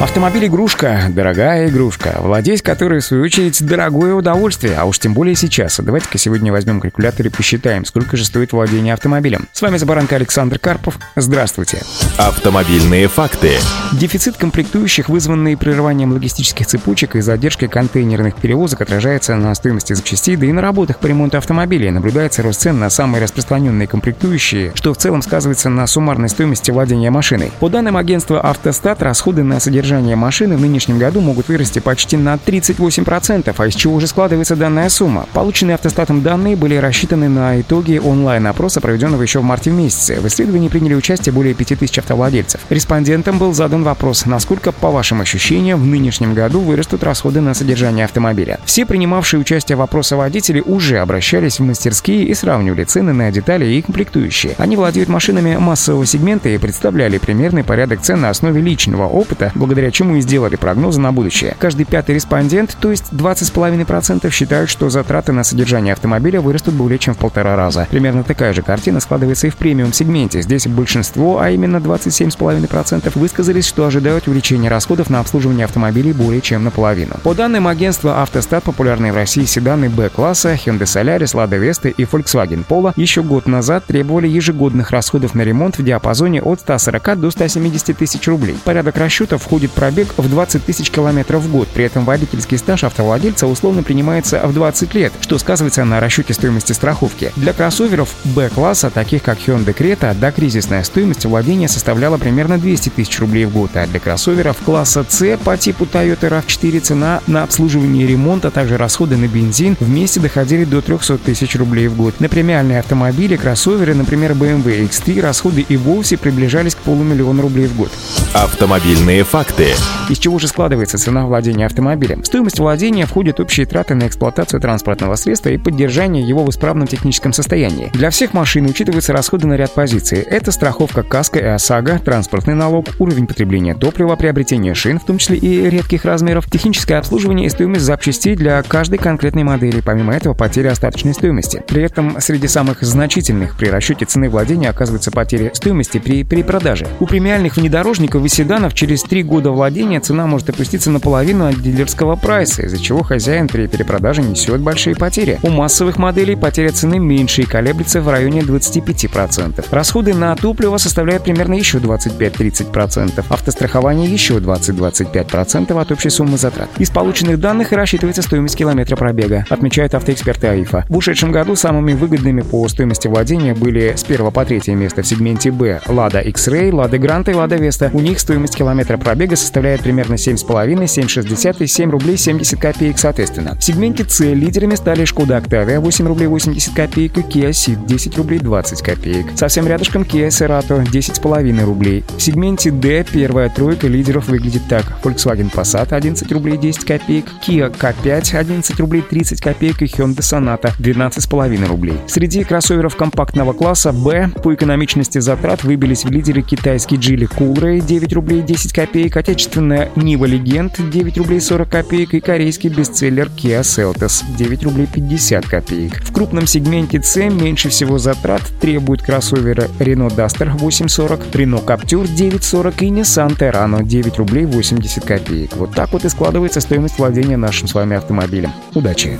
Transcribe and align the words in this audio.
Автомобиль 0.00 0.46
игрушка, 0.46 1.06
дорогая 1.08 1.68
игрушка, 1.68 2.14
владеть 2.20 2.62
которой, 2.62 3.00
в 3.00 3.04
свою 3.04 3.24
очередь, 3.24 3.60
дорогое 3.66 4.14
удовольствие, 4.14 4.76
а 4.76 4.84
уж 4.84 5.00
тем 5.00 5.12
более 5.12 5.34
сейчас. 5.34 5.80
Давайте-ка 5.80 6.18
сегодня 6.18 6.52
возьмем 6.52 6.80
калькулятор 6.80 7.26
и 7.26 7.30
посчитаем, 7.30 7.84
сколько 7.84 8.16
же 8.16 8.24
стоит 8.24 8.52
владение 8.52 8.94
автомобилем. 8.94 9.48
С 9.52 9.60
вами 9.60 9.76
Забаранка 9.76 10.14
Александр 10.14 10.60
Карпов. 10.60 11.00
Здравствуйте. 11.16 11.82
Автомобильные 12.16 13.08
факты. 13.08 13.56
Дефицит 13.92 14.36
комплектующих, 14.36 15.08
вызванный 15.08 15.56
прерыванием 15.56 16.12
логистических 16.12 16.64
цепочек 16.68 17.16
и 17.16 17.20
задержкой 17.20 17.66
контейнерных 17.66 18.36
перевозок, 18.36 18.82
отражается 18.82 19.34
на 19.34 19.52
стоимости 19.56 19.94
запчастей, 19.94 20.36
да 20.36 20.46
и 20.46 20.52
на 20.52 20.62
работах 20.62 21.00
по 21.00 21.08
ремонту 21.08 21.38
автомобилей. 21.38 21.90
Наблюдается 21.90 22.44
рост 22.44 22.60
цен 22.60 22.78
на 22.78 22.88
самые 22.88 23.20
распространенные 23.20 23.88
комплектующие, 23.88 24.70
что 24.76 24.94
в 24.94 24.96
целом 24.96 25.22
сказывается 25.22 25.70
на 25.70 25.88
суммарной 25.88 26.28
стоимости 26.28 26.70
владения 26.70 27.10
машиной. 27.10 27.50
По 27.58 27.68
данным 27.68 27.96
агентства 27.96 28.40
«Автостат», 28.40 29.02
расходы 29.02 29.42
на 29.42 29.58
содержание 29.58 29.87
содержания 29.88 30.16
машины 30.16 30.58
в 30.58 30.60
нынешнем 30.60 30.98
году 30.98 31.22
могут 31.22 31.48
вырасти 31.48 31.78
почти 31.78 32.18
на 32.18 32.34
38%, 32.34 33.54
а 33.56 33.66
из 33.66 33.74
чего 33.74 33.94
уже 33.94 34.06
складывается 34.06 34.54
данная 34.54 34.90
сумма. 34.90 35.24
Полученные 35.32 35.76
автостатом 35.76 36.20
данные 36.20 36.56
были 36.56 36.74
рассчитаны 36.74 37.30
на 37.30 37.58
итоги 37.58 37.96
онлайн-опроса, 37.96 38.82
проведенного 38.82 39.22
еще 39.22 39.38
в 39.38 39.44
марте 39.44 39.70
месяце. 39.70 40.20
В 40.20 40.26
исследовании 40.26 40.68
приняли 40.68 40.92
участие 40.92 41.32
более 41.32 41.54
5000 41.54 42.00
автовладельцев. 42.00 42.60
Респондентам 42.68 43.38
был 43.38 43.54
задан 43.54 43.82
вопрос, 43.82 44.26
насколько, 44.26 44.72
по 44.72 44.90
вашим 44.90 45.22
ощущениям, 45.22 45.80
в 45.80 45.86
нынешнем 45.86 46.34
году 46.34 46.60
вырастут 46.60 47.02
расходы 47.02 47.40
на 47.40 47.54
содержание 47.54 48.04
автомобиля. 48.04 48.60
Все 48.66 48.84
принимавшие 48.84 49.40
участие 49.40 49.76
в 49.76 49.80
опросе 49.80 50.16
водители 50.16 50.60
уже 50.60 50.98
обращались 50.98 51.60
в 51.60 51.62
мастерские 51.62 52.24
и 52.24 52.34
сравнивали 52.34 52.84
цены 52.84 53.14
на 53.14 53.32
детали 53.32 53.64
и 53.64 53.80
комплектующие. 53.80 54.54
Они 54.58 54.76
владеют 54.76 55.08
машинами 55.08 55.56
массового 55.56 56.04
сегмента 56.04 56.50
и 56.50 56.58
представляли 56.58 57.16
примерный 57.16 57.64
порядок 57.64 58.02
цен 58.02 58.20
на 58.20 58.28
основе 58.28 58.60
личного 58.60 59.06
опыта, 59.06 59.50
благодаря 59.54 59.77
благодаря 59.78 59.92
чему 59.92 60.16
и 60.16 60.20
сделали 60.20 60.56
прогнозы 60.56 61.00
на 61.00 61.12
будущее. 61.12 61.54
Каждый 61.56 61.84
пятый 61.84 62.16
респондент, 62.16 62.76
то 62.80 62.90
есть 62.90 63.12
20,5%, 63.12 64.28
считают, 64.32 64.68
что 64.68 64.90
затраты 64.90 65.30
на 65.30 65.44
содержание 65.44 65.92
автомобиля 65.92 66.40
вырастут 66.40 66.74
более 66.74 66.98
чем 66.98 67.14
в 67.14 67.18
полтора 67.18 67.54
раза. 67.54 67.86
Примерно 67.88 68.24
такая 68.24 68.52
же 68.52 68.62
картина 68.62 68.98
складывается 68.98 69.46
и 69.46 69.50
в 69.50 69.56
премиум-сегменте. 69.56 70.42
Здесь 70.42 70.66
большинство, 70.66 71.38
а 71.40 71.50
именно 71.50 71.76
27,5%, 71.76 73.16
высказались, 73.16 73.68
что 73.68 73.86
ожидают 73.86 74.26
увеличения 74.26 74.68
расходов 74.68 75.10
на 75.10 75.20
обслуживание 75.20 75.64
автомобилей 75.64 76.12
более 76.12 76.40
чем 76.40 76.64
наполовину. 76.64 77.14
По 77.22 77.34
данным 77.34 77.68
агентства 77.68 78.20
«Автостат», 78.20 78.64
популярные 78.64 79.12
в 79.12 79.16
России 79.16 79.44
седаны 79.44 79.88
Б-класса, 79.88 80.54
Hyundai 80.54 80.86
Solaris, 80.86 81.36
Lada 81.36 81.60
Vesta 81.60 81.88
и 81.88 82.02
Volkswagen 82.02 82.64
Polo 82.68 82.92
еще 82.96 83.22
год 83.22 83.46
назад 83.46 83.84
требовали 83.86 84.26
ежегодных 84.26 84.90
расходов 84.90 85.36
на 85.36 85.42
ремонт 85.42 85.78
в 85.78 85.84
диапазоне 85.84 86.42
от 86.42 86.60
140 86.62 87.20
до 87.20 87.30
170 87.30 87.96
тысяч 87.96 88.26
рублей. 88.26 88.56
Порядок 88.64 88.96
расчета 88.96 89.38
входит 89.38 89.67
будет 89.68 89.72
пробег 89.72 90.14
в 90.16 90.28
20 90.28 90.64
тысяч 90.64 90.90
километров 90.90 91.42
в 91.42 91.50
год. 91.50 91.68
При 91.68 91.84
этом 91.84 92.04
водительский 92.04 92.58
стаж 92.58 92.84
автовладельца 92.84 93.46
условно 93.46 93.82
принимается 93.82 94.40
в 94.44 94.52
20 94.52 94.94
лет, 94.94 95.12
что 95.20 95.38
сказывается 95.38 95.84
на 95.84 96.00
расчете 96.00 96.34
стоимости 96.34 96.72
страховки. 96.72 97.32
Для 97.36 97.52
кроссоверов 97.52 98.14
Б-класса, 98.24 98.90
таких 98.90 99.22
как 99.22 99.38
Hyundai 99.38 99.76
Creta, 99.76 100.18
докризисная 100.18 100.82
стоимость 100.84 101.24
владения 101.24 101.68
составляла 101.68 102.18
примерно 102.18 102.58
200 102.58 102.90
тысяч 102.90 103.18
рублей 103.20 103.44
в 103.44 103.52
год, 103.52 103.70
а 103.74 103.86
для 103.86 104.00
кроссоверов 104.00 104.56
класса 104.58 105.04
С 105.08 105.36
по 105.38 105.56
типу 105.56 105.84
Toyota 105.84 106.28
RAV4 106.28 106.80
цена 106.80 107.20
на 107.26 107.42
обслуживание 107.42 108.04
и 108.04 108.08
ремонт, 108.08 108.44
а 108.44 108.50
также 108.50 108.76
расходы 108.76 109.16
на 109.16 109.26
бензин 109.26 109.76
вместе 109.80 110.20
доходили 110.20 110.64
до 110.64 110.80
300 110.80 111.18
тысяч 111.18 111.56
рублей 111.56 111.88
в 111.88 111.96
год. 111.96 112.20
На 112.20 112.28
премиальные 112.28 112.80
автомобили, 112.80 113.36
кроссоверы, 113.36 113.94
например, 113.94 114.32
BMW 114.32 114.88
X3, 114.88 115.20
расходы 115.20 115.64
и 115.68 115.76
вовсе 115.76 116.16
приближались 116.16 116.74
к 116.74 116.78
полумиллиона 116.78 117.42
рублей 117.42 117.66
в 117.66 117.76
год. 117.76 117.90
Автомобильные 118.34 119.24
факты. 119.24 119.68
Из 120.10 120.18
чего 120.18 120.38
же 120.38 120.48
складывается 120.48 120.98
цена 120.98 121.26
владения 121.26 121.64
автомобилем? 121.64 122.24
Стоимость 122.24 122.58
владения 122.58 123.06
входят 123.06 123.40
общие 123.40 123.64
траты 123.64 123.94
на 123.94 124.06
эксплуатацию 124.06 124.60
транспортного 124.60 125.16
средства 125.16 125.48
и 125.48 125.56
поддержание 125.56 126.26
его 126.26 126.44
в 126.44 126.50
исправном 126.50 126.86
техническом 126.86 127.32
состоянии. 127.32 127.90
Для 127.94 128.10
всех 128.10 128.34
машин 128.34 128.66
учитываются 128.66 129.14
расходы 129.14 129.46
на 129.46 129.54
ряд 129.54 129.72
позиций. 129.72 130.18
Это 130.18 130.52
страховка 130.52 131.02
КАСКО 131.02 131.38
и 131.38 131.44
ОСАГО, 131.44 132.00
транспортный 132.04 132.54
налог, 132.54 132.88
уровень 132.98 133.26
потребления 133.26 133.74
топлива, 133.74 134.14
приобретение 134.14 134.74
шин, 134.74 135.00
в 135.00 135.04
том 135.04 135.16
числе 135.16 135.38
и 135.38 135.68
редких 135.70 136.04
размеров, 136.04 136.50
техническое 136.50 136.96
обслуживание 136.96 137.46
и 137.46 137.50
стоимость 137.50 137.84
запчастей 137.84 138.36
для 138.36 138.62
каждой 138.62 138.98
конкретной 138.98 139.44
модели. 139.44 139.80
Помимо 139.80 140.14
этого, 140.14 140.34
потеря 140.34 140.72
остаточной 140.72 141.14
стоимости. 141.14 141.62
При 141.66 141.82
этом 141.82 142.20
среди 142.20 142.46
самых 142.46 142.82
значительных 142.82 143.56
при 143.56 143.68
расчете 143.68 144.04
цены 144.04 144.28
владения 144.28 144.68
оказывается 144.68 145.10
потеря 145.10 145.50
стоимости 145.54 145.98
при 145.98 146.24
перепродаже. 146.24 146.86
У 147.00 147.06
премиальных 147.06 147.56
внедорожников 147.56 148.17
и 148.24 148.28
седанов 148.28 148.74
через 148.74 149.02
три 149.02 149.22
года 149.22 149.50
владения 149.50 150.00
цена 150.00 150.26
может 150.26 150.50
опуститься 150.50 150.90
наполовину 150.90 151.46
от 151.46 151.60
дилерского 151.60 152.16
прайса, 152.16 152.62
из-за 152.62 152.78
чего 152.80 153.02
хозяин 153.02 153.48
при 153.48 153.66
перепродаже 153.66 154.22
несет 154.22 154.60
большие 154.60 154.96
потери. 154.96 155.38
У 155.42 155.50
массовых 155.50 155.98
моделей 155.98 156.36
потеря 156.36 156.70
цены 156.70 156.98
меньше 156.98 157.42
и 157.42 157.44
колеблется 157.44 158.00
в 158.00 158.08
районе 158.08 158.40
25%. 158.40 159.64
Расходы 159.70 160.14
на 160.14 160.34
топливо 160.36 160.76
составляют 160.78 161.24
примерно 161.24 161.54
еще 161.54 161.78
25-30%, 161.78 163.24
автострахование 163.28 164.10
еще 164.10 164.38
20-25% 164.38 165.80
от 165.80 165.92
общей 165.92 166.10
суммы 166.10 166.38
затрат. 166.38 166.68
Из 166.78 166.90
полученных 166.90 167.40
данных 167.40 167.72
рассчитывается 167.72 168.22
стоимость 168.22 168.56
километра 168.56 168.96
пробега, 168.96 169.44
отмечают 169.48 169.94
автоэксперты 169.94 170.46
АИФа. 170.48 170.86
В 170.88 170.96
ушедшем 170.96 171.32
году 171.32 171.56
самыми 171.56 171.92
выгодными 171.92 172.42
по 172.42 172.66
стоимости 172.68 173.08
владения 173.08 173.54
были 173.54 173.94
с 173.96 174.04
1 174.04 174.30
по 174.30 174.44
3 174.44 174.74
место 174.74 175.02
в 175.02 175.06
сегменте 175.06 175.50
B 175.50 175.80
Lada 175.86 176.22
X-Ray, 176.22 176.70
Lada 176.70 176.98
Granta 176.98 177.30
и 177.30 177.34
Lada 177.34 177.58
Vesta. 177.58 177.90
У 177.92 178.00
них 178.08 178.20
стоимость 178.20 178.56
километра 178.56 178.96
пробега 178.96 179.36
составляет 179.36 179.82
примерно 179.82 180.14
7,5, 180.14 180.84
7,60 180.84 181.56
и 181.62 181.66
7 181.66 181.90
рублей 181.90 182.16
70 182.16 182.58
копеек 182.58 182.98
соответственно. 182.98 183.56
В 183.58 183.62
сегменте 183.62 184.04
С 184.08 184.20
лидерами 184.20 184.74
стали 184.74 185.04
Шкода 185.04 185.36
Octavia 185.36 185.78
8 185.78 186.06
рублей 186.06 186.26
80 186.26 186.74
копеек 186.74 187.18
и 187.18 187.20
Kia 187.20 187.50
Ceed 187.50 187.86
10 187.86 188.16
рублей 188.16 188.38
20 188.38 188.82
копеек. 188.82 189.26
Совсем 189.36 189.66
рядышком 189.66 190.02
Kia 190.02 190.28
Cerato 190.28 190.82
10,5 190.84 191.64
рублей. 191.64 192.04
В 192.16 192.22
сегменте 192.22 192.70
D 192.70 193.04
первая 193.04 193.50
тройка 193.50 193.86
лидеров 193.86 194.28
выглядит 194.28 194.62
так. 194.68 194.84
Volkswagen 195.02 195.52
Passat 195.52 195.92
11 195.92 196.32
рублей 196.32 196.56
10 196.56 196.84
копеек, 196.84 197.26
Kia 197.46 197.70
K5 197.70 198.36
11 198.36 198.80
рублей 198.80 199.02
30 199.02 199.40
копеек 199.40 199.82
и 199.82 199.84
Hyundai 199.84 200.20
Sonata 200.20 200.72
12,5 200.78 201.66
рублей. 201.66 201.98
Среди 202.06 202.44
кроссоверов 202.44 202.96
компактного 202.96 203.52
класса 203.52 203.92
B 203.92 204.30
по 204.42 204.54
экономичности 204.54 205.18
затрат 205.18 205.62
выбились 205.62 206.04
в 206.04 206.10
лидеры 206.10 206.42
китайский 206.42 206.96
Geely 206.96 207.28
Coolray 207.28 207.80
9 207.98 208.12
рублей 208.12 208.42
10 208.42 208.72
копеек, 208.72 209.16
отечественная 209.16 209.90
Нива 209.96 210.24
Легенд 210.24 210.76
9 210.78 211.18
рублей 211.18 211.40
40 211.40 211.68
копеек 211.68 212.14
и 212.14 212.20
корейский 212.20 212.70
бестселлер 212.70 213.26
Kia 213.26 213.62
Seltos 213.62 214.22
9 214.36 214.62
рублей 214.62 214.86
50 214.86 215.44
копеек. 215.44 216.00
В 216.04 216.12
крупном 216.12 216.46
сегменте 216.46 217.02
C 217.02 217.28
меньше 217.28 217.70
всего 217.70 217.98
затрат 217.98 218.42
требуют 218.60 219.02
кроссоверы 219.02 219.68
Renault 219.80 220.14
Duster 220.14 220.48
840, 220.56 221.26
Renault 221.32 221.64
Captur 221.64 222.06
940 222.06 222.82
и 222.82 222.86
Nissan 222.86 223.36
Terrano 223.36 223.82
9 223.82 224.16
рублей 224.18 224.44
80 224.44 225.04
копеек. 225.04 225.56
Вот 225.56 225.74
так 225.74 225.92
вот 225.92 226.04
и 226.04 226.08
складывается 226.08 226.60
стоимость 226.60 226.98
владения 226.98 227.36
нашим 227.36 227.66
с 227.66 227.74
вами 227.74 227.96
автомобилем. 227.96 228.52
Удачи! 228.74 229.18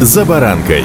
За 0.00 0.26
баранкой. 0.26 0.84